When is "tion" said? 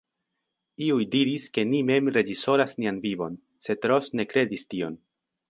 4.75-4.99